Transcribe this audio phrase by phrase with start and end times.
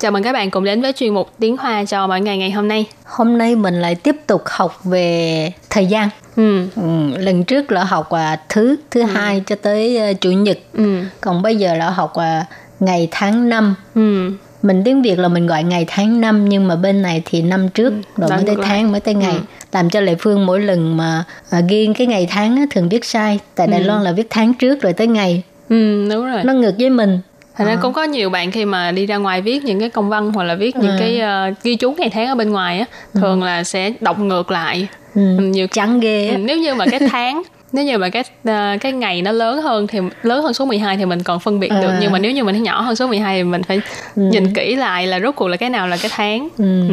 [0.00, 2.50] Chào mừng các bạn cùng đến với chuyên mục Tiếng Hoa cho mỗi ngày ngày
[2.50, 2.86] hôm nay.
[3.04, 6.08] Hôm nay mình lại tiếp tục học về thời gian.
[6.36, 6.66] Ừ.
[6.76, 10.58] Ừ, lần trước là học à, thứ thứ hai cho tới à, chủ nhật.
[10.76, 11.02] Ừ.
[11.20, 12.46] Còn bây giờ là học à,
[12.80, 13.74] ngày tháng năm.
[13.94, 14.30] Ừ.
[14.62, 17.68] Mình tiếng Việt là mình gọi ngày tháng năm nhưng mà bên này thì năm
[17.68, 18.66] trước rồi nói mới tới lại.
[18.68, 19.34] tháng mới tới ngày.
[19.34, 19.40] Ừ.
[19.72, 23.04] Làm cho Lệ Phương mỗi lần mà à, ghi cái ngày tháng á, thường viết
[23.04, 23.38] sai.
[23.54, 25.42] Tại Đài Loan là viết tháng trước rồi tới ngày.
[25.68, 26.44] Ừ, đúng rồi.
[26.44, 27.20] Nó ngược với mình.
[27.60, 30.08] Thành ra cũng có nhiều bạn khi mà đi ra ngoài viết những cái công
[30.08, 30.96] văn hoặc là viết những Ừ.
[30.98, 34.50] cái ờ, ghi chú ngày tháng ở bên ngoài á, thường là sẽ đọc ngược
[34.50, 34.86] lại.
[35.14, 35.20] Ừ.
[35.40, 36.34] Nhiều Trắng ghê á.
[36.36, 39.62] Ừ, nếu như mà cái tháng nếu như mà cái ờ, cái ngày nó lớn
[39.62, 41.98] hơn thì lớn hơn số 12 thì mình còn phân biệt được À.
[42.00, 43.80] nhưng mà nếu như mình nhỏ hơn số 12 thì mình phải
[44.16, 46.48] nhìn kỹ lại là rốt cuộc là cái nào là cái tháng.
[46.58, 46.88] Ừ.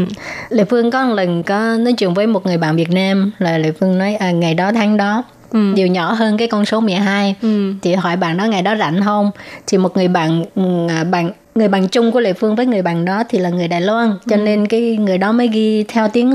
[0.50, 3.58] Lệ Phương có một lần có nói chuyện với một người bạn Việt Nam là
[3.58, 5.74] Lệ Phương nói à, ngày đó tháng đó Ừ.
[5.76, 7.74] đều nhỏ hơn cái con số 12 Ừ.
[7.82, 9.32] thì hỏi bạn đó ngày đó rảnh không
[9.68, 12.82] thì một người bạn ừ, à, bạn người bạn chung của Lệ Phương với người
[12.82, 14.40] bạn đó thì là người Đài Loan cho Ừ.
[14.42, 16.34] nên cái người đó mới ghi theo tiếng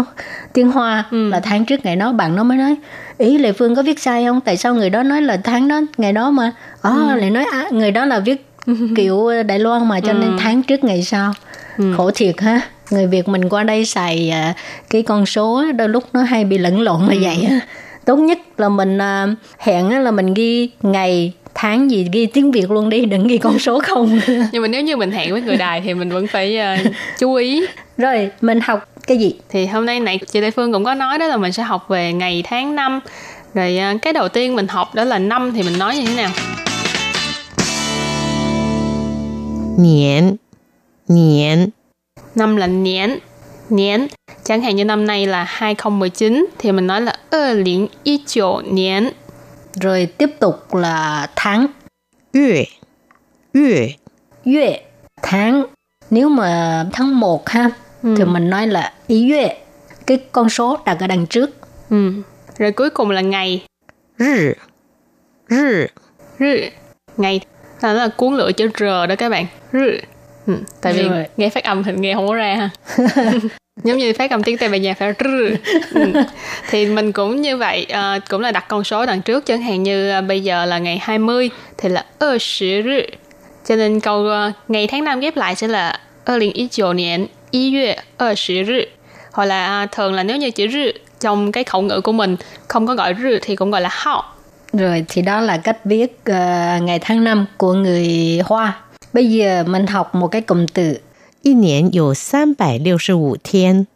[0.52, 1.28] tiếng Hoa Ừ.
[1.28, 2.77] là tháng trước ngày đó bạn nó mới nói
[3.19, 5.80] ý Lệ Phương có viết sai không tại sao người đó nói là tháng đó
[5.98, 7.16] ngày đó mà ờ Ừ.
[7.20, 8.47] lại nói à, người đó là viết
[8.97, 11.32] kiểu Đài Loan mà cho nên tháng trước ngày sau
[11.78, 11.92] Ừ.
[11.97, 12.60] khổ thiệt ha
[12.91, 14.54] người Việt mình qua đây xài à,
[14.91, 17.12] cái con số đôi lúc nó hay bị lẫn lộn Ừ.
[17.14, 17.60] như vậy á.
[18.05, 19.27] Tốt nhất là mình à,
[19.58, 23.39] hẹn á, là mình ghi ngày tháng gì ghi tiếng Việt luôn đi đừng ghi
[23.39, 24.20] con số không.
[24.53, 26.77] Nhưng mà nếu như mình hẹn với người đài thì mình vẫn phải ờ,
[27.19, 27.67] chú ý.
[27.97, 29.34] Rồi mình học cái gì?
[29.50, 31.89] Thì hôm nay này chị Lê Phương cũng có nói đó là mình sẽ học
[31.89, 33.00] về ngày tháng năm.
[33.54, 36.15] Rồi à, cái đầu tiên mình học đó là năm thì mình nói như thế
[36.16, 36.31] nào?
[39.78, 40.38] 年
[41.06, 41.72] 年
[42.34, 43.19] năm là niên
[43.69, 44.09] 年
[44.45, 49.11] ，chẳng hạn như năm nay là 2019 thì mình nói là 2019年.
[49.81, 51.67] Rồi tiếp tục là tháng.
[54.45, 54.81] Yue.
[55.23, 55.65] Tháng.
[56.11, 57.71] Nếu mà tháng một ha
[58.03, 58.15] ừ.
[58.19, 59.56] thì mình nói là y yue.
[60.06, 61.50] Cái con số đặt ở đằng trước.
[61.91, 62.12] Ừ.
[62.59, 63.67] Rồi cuối cùng là ngày.
[64.19, 64.53] Rì.
[65.49, 65.87] Rì.
[66.39, 66.71] Rì.
[67.17, 67.41] Ngày.
[67.83, 69.47] Đó là cuốn lửa chữ R đó các bạn.
[69.73, 70.00] Rì.
[70.47, 71.25] Ừ, tại vì rồi.
[71.36, 72.70] nghe phát âm thì nghe không có ra ha
[73.84, 75.26] giống như phát âm tiếng tây ban nha phải rrr.
[75.94, 76.12] ừ.
[76.70, 79.82] thì mình cũng như vậy à, cũng là đặt con số đằng trước chẳng hạn
[79.82, 82.82] như à, bây giờ là ngày 20 thì là ơ sử
[83.69, 88.88] cho nên câu à, ngày tháng năm ghép lại sẽ là 2019 niên 1月20日
[89.32, 92.36] hoặc là à, thường là nếu như chữ rư trong cái khẩu ngữ của mình
[92.69, 94.22] không có gọi rư thì cũng gọi là hao
[94.72, 98.81] rồi thì đó là cách viết uh, ngày tháng năm của người Hoa
[99.13, 101.00] Bây giờ mình học một cái cụm từ
[101.41, 103.88] 一年有三百六十五天，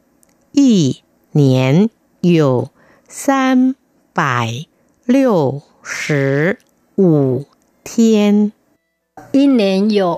[0.54, 1.02] 一
[1.32, 1.90] 年
[2.22, 2.70] 有
[3.10, 3.76] 三
[4.14, 4.66] 百
[5.06, 6.58] 六十
[6.96, 7.46] 五
[7.84, 8.52] 天。
[9.32, 10.18] y niên dụ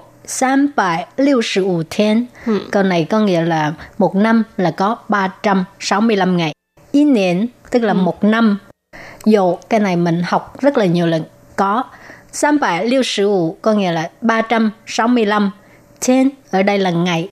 [0.76, 2.26] 365 thiên.
[2.46, 2.60] Ừ.
[2.72, 6.54] Câu này có nghĩa là một năm là có 365 ngày.
[6.92, 8.58] Y niên tức là một năm.
[9.26, 11.24] Dụ cái này mình học rất là nhiều lần.
[11.56, 11.84] Có
[12.32, 15.52] 365 có nghĩa là 365
[16.02, 17.30] thiên ở đây là ngày.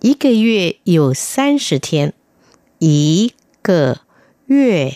[0.00, 2.12] 一个月有三十天，
[2.78, 3.32] 一
[3.62, 3.98] 个
[4.46, 4.94] 月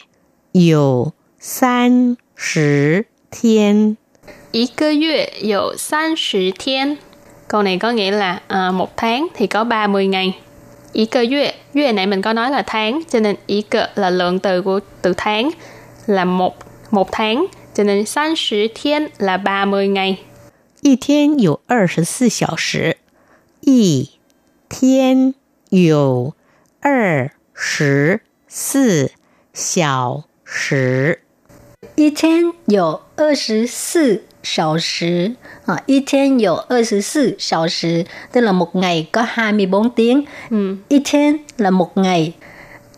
[0.53, 3.97] 有三十天。
[4.53, 6.97] Ý cơ月有三十天.
[7.49, 10.39] Câu này có nghĩa là à, một tháng thì có 30 ngày.
[10.93, 14.81] Ý cơ月,月này mình có nói là tháng, cho nên ý cơ là lượng từ của
[15.03, 15.51] từ tháng
[16.07, 16.57] là một
[16.91, 20.17] một tháng, cho nên 30 thiên là 30 ngày.
[20.81, 22.97] 一天有二十四小时，
[23.61, 24.11] 一
[24.69, 25.35] 天
[25.71, 26.35] 有
[26.81, 29.11] 二十四
[29.53, 31.21] 小时。
[31.97, 40.25] 一天有二十四小时啊，一天有二十四小时 tức là một ngày có 24 tiếng.
[40.51, 40.77] Ừ.
[40.89, 42.33] Y thiên là một ngày,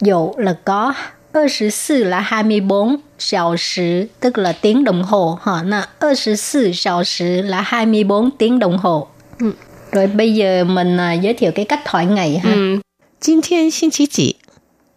[0.00, 0.94] dụ là có
[1.32, 5.62] 24 là 24 小时 tức là tiếng đồng hồ ha.
[5.62, 9.06] Nà 24 小时 là 24 tiếng đồng hồ.
[9.40, 9.52] Ừ.
[9.92, 12.52] Rồi bây giờ mình à, giới thiệu cái cách hỏi ngày ha.
[12.52, 12.80] Ừ.
[13.20, 14.36] 今天星期几？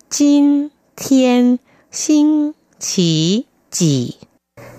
[0.09, 1.57] 今天
[1.91, 4.15] 星期几？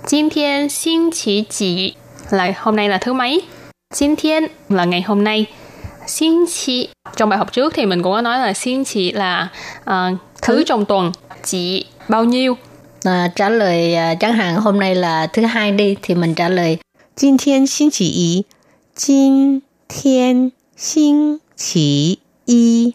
[0.07, 1.95] 今天星期几
[2.31, 3.43] là hôm nay là thứ mấy?
[3.95, 5.47] 今天 là ngày hôm nay.
[6.07, 9.49] 星期 trong bài học trước thì mình cũng có nói là 星期 là
[9.85, 10.11] ờ,
[10.43, 10.65] thứ Thứ.
[10.67, 11.13] trong tuần.
[11.47, 12.57] Chỉ bao nhiêu?
[13.05, 16.49] À, trả lời à, chẳng hạn hôm nay là thứ hai đi thì mình trả
[16.49, 16.79] lời
[17.17, 18.45] 今天星期一，
[18.95, 22.95] 今天星期一，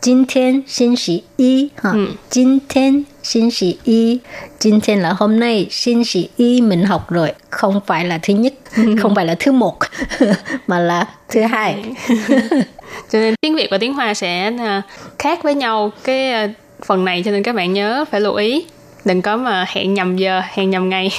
[0.00, 1.92] 今天星期一ha.
[1.92, 4.20] Ừ.今天星期一
[4.58, 8.54] 今天là hôm nay星期一 mình học rồi Không phải là thứ nhất
[9.00, 9.78] Không phải là thứ một
[10.66, 11.84] Mà là thứ hai
[13.12, 14.82] cho nên tiếng việt và tiếng hoa sẽ à,
[15.18, 16.48] khác với nhau cái à,
[16.85, 18.65] phần này cho nên các bạn nhớ phải lưu ý.
[19.05, 21.09] Đừng có mà hẹn nhầm giờ hẹn nhầm ngày.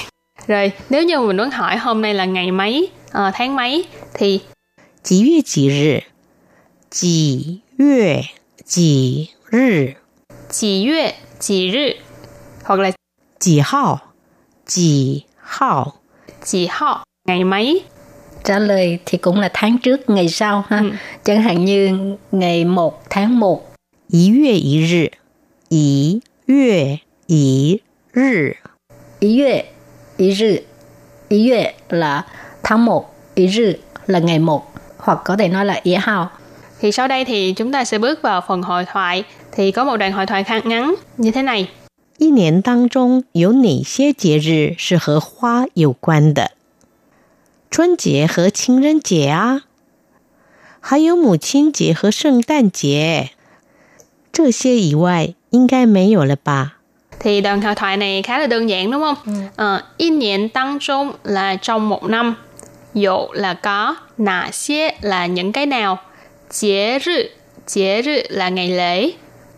[0.47, 4.39] Rồi nếu như mình muốn hỏi hôm nay là ngày mấy à, tháng mấy thì
[5.03, 5.99] chỉ yue chỉ rì
[6.91, 8.21] chỉ yue
[8.65, 9.87] chỉ rì
[10.51, 11.93] chỉ yue chỉ rì
[12.63, 12.91] hoặc là
[13.39, 13.99] chỉ hao
[14.67, 15.93] chỉ hao
[16.45, 17.81] chỉ hao ngày mấy?
[18.43, 20.77] Trả lời thì cũng là tháng trước ngày sau ha.
[20.77, 20.91] Ừ.
[21.23, 23.65] chẳng hạn như ngày 1 tháng 1 1
[24.13, 25.07] yue
[25.68, 27.80] 一月一
[28.12, 28.56] 日，
[29.20, 29.64] Ý月
[30.16, 30.62] Ý rư
[31.28, 32.24] Ý月là
[32.62, 33.72] tháng 1 Ý rư
[34.06, 36.30] là ngày 1 Hoặc có thể nói là ý hao
[36.80, 39.96] thì sau đây thì chúng ta sẽ bước vào phần hội thoại thì có một
[39.96, 41.68] đoạn hội thoại khá ngắn như thế này
[42.18, 46.52] 一年当中有哪些节日是和花有关的？
[47.70, 49.62] 春节和情人节啊，
[50.80, 53.30] 还有母亲节和圣诞节。
[54.32, 56.72] 这些以外， 应该没有了吧？
[57.20, 59.16] thì đoạn hội thoại này khá là đơn giản đúng không?
[59.56, 62.34] Ờ, in niên tăng trung là trong một năm,
[62.94, 65.98] dụ là có, nà xie là những cái nào,
[66.50, 67.22] chế rư,
[67.66, 69.12] chế rư là ngày lễ,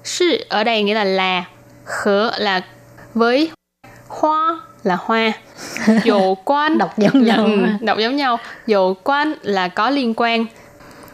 [0.04, 1.44] sư ở đây nghĩa là là,
[1.84, 2.60] khở là
[3.14, 3.50] với,
[4.08, 5.32] hoa là hoa,
[6.04, 7.78] dụ quan Đọc giống là, nhau ừ, ha.
[7.80, 10.46] đọc giống nhau, dụ quan là có liên quan.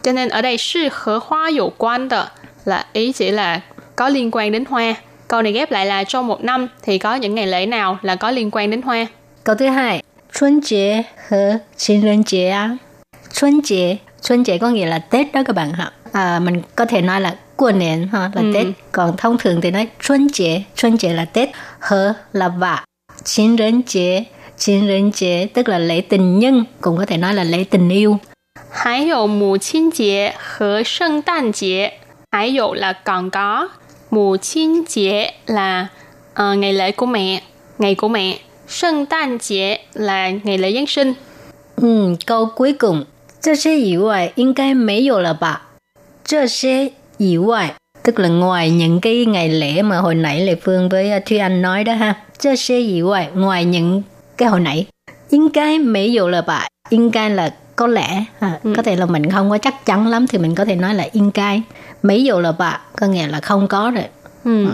[0.03, 2.27] Cho nên ở đây sư khở hoa dụ quan đó
[2.65, 3.61] là ý chỉ là
[3.98, 4.94] có liên quan đến hoa.
[5.28, 8.16] Câu này ghép lại là trong một năm thì có những ngày lễ nào là
[8.16, 9.06] có liên quan đến hoa.
[9.44, 10.02] Câu thứ hai,
[10.32, 12.76] Xuân Chế và Chính Nhân Chế á.
[13.32, 15.92] Xuân Chế, Xuân Chế có nghĩa là Tết đó các bạn ạ.
[16.12, 18.52] À, mình có thể nói là của nền ha là ừ.
[18.54, 18.66] Tết.
[18.92, 21.48] Còn thông thường thì nói Xuân Chế, Xuân Chế là Tết,
[21.80, 22.84] hờ là vạ.
[23.24, 24.24] Chính Nhân Chế,
[24.58, 27.88] Chính Nhân Chế tức là lễ tình nhân, cũng có thể nói là lễ tình
[27.88, 28.18] yêu.
[28.70, 31.98] Hay là mùa Chính Chế và Sinh Đàn Chế.
[32.32, 33.68] Hay là còn có
[34.09, 35.87] 母亲节 là
[36.33, 37.41] ờ, ngày lễ của mẹ,
[37.77, 38.37] ngày của mẹ.
[38.67, 41.13] 圣诞节 là ngày lễ Giáng sinh.
[41.75, 43.05] Ừ, câu cuối cùng,
[43.41, 45.61] 这些以外应该没有了吧？
[46.23, 51.37] 这些以外 tức là ngoài những cái ngày lễ mà hồi nãy Lê Phương với uh, Thúy
[51.37, 52.15] Anh nói đó ha.
[52.37, 54.03] 这些以外 ngoài những
[54.37, 54.87] cái hồi nãy.
[55.29, 56.67] 应该没有了吧？
[56.89, 58.59] 应该 là có lẽ ha.
[58.75, 61.07] có thể là mình không có chắc chắn lắm thì mình có thể nói là
[61.11, 61.61] 应该
[62.02, 64.04] mấy dụ là bà có nghĩa là không có rồi
[64.44, 64.66] Ừ.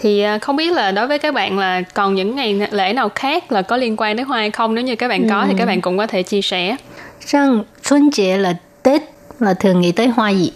[0.00, 3.08] Thì à, không biết là đối với các bạn là còn những ngày lễ nào
[3.14, 5.54] khác là có liên quan đến hoa hay không nếu như các bạn có thì
[5.58, 6.76] các bạn cũng có thể chia sẻ.
[7.20, 9.02] Sang xuân chế là Tết
[9.40, 10.52] là thường nghĩ tới hoa gì?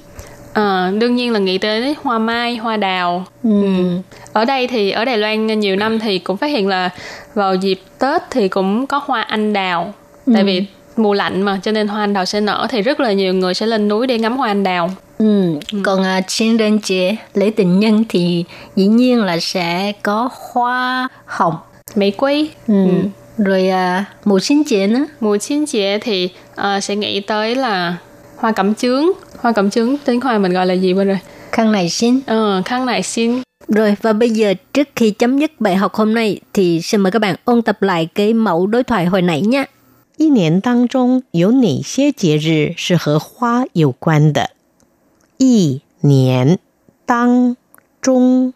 [0.52, 3.24] Ờ, đương nhiên là nghĩ tới hoa mai, hoa đào.
[3.44, 3.50] Ừ.
[4.32, 6.90] Ở đây thì ở Đài Loan nhiều năm thì cũng phát hiện là
[7.34, 9.94] vào dịp Tết thì cũng có hoa anh đào.
[10.34, 10.64] Tại vì
[10.96, 13.54] mùa lạnh mà cho nên hoa anh đào sẽ nở thì rất là nhiều người
[13.54, 14.90] sẽ lên núi để ngắm hoa anh đào.
[15.19, 15.59] Ừ.
[15.83, 18.43] Còn à,情人节lễ tình nhân thì
[18.75, 21.55] dĩ nhiên là sẽ có hoa hồng.
[21.95, 22.49] Mỹ quý.
[22.67, 22.87] Ừ.
[23.37, 25.05] Rồi à, mùa sinh chế nữa.
[25.19, 27.97] Mùa chín chế thì ờ, sẽ nghĩ tới là
[28.37, 29.05] hoa cẩm chướng.
[29.39, 31.19] Hoa cẩm chướng tiếng hoa mình gọi là gì bên rồi?
[31.51, 32.19] Khăn này xin.
[32.25, 36.13] Ờ, khăn này xin Rồi và bây giờ trước khi chấm dứt bài học hôm
[36.13, 39.41] nay thì xin mời các bạn ôn tập lại cái mẫu đối thoại hồi nãy
[39.41, 39.65] nhé.
[40.17, 44.51] 一年当中有哪些节日是和花有关的？
[45.42, 46.58] 一年
[47.06, 47.56] 当
[48.02, 48.52] 中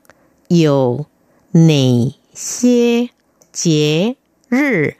[0.49, 1.07] 有
[1.50, 3.09] 哪些
[3.50, 4.17] 节
[4.50, 4.99] 日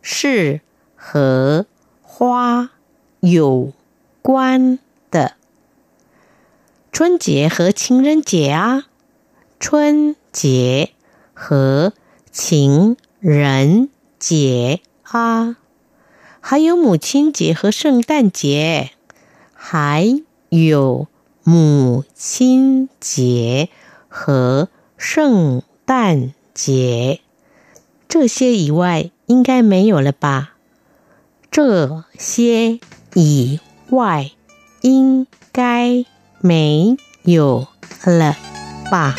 [0.00, 0.62] 是
[0.96, 1.66] 和
[2.02, 2.72] 花
[3.20, 3.72] 有
[4.20, 4.80] 关
[5.12, 5.36] 的？
[6.90, 8.88] 春节和情人节啊，
[9.60, 10.90] 春节
[11.32, 11.92] 和
[12.32, 15.56] 情人节啊。
[16.40, 18.90] 还有母亲节和圣诞节，
[19.52, 21.06] 还有
[21.44, 23.68] 母亲节
[24.08, 27.20] 和圣诞节，
[28.08, 30.54] 这些以外应该没有了吧？
[31.50, 32.78] 这些
[33.14, 34.30] 以外
[34.80, 36.04] 应该
[36.40, 37.66] 没有
[38.04, 38.36] 了
[38.90, 39.16] 吧？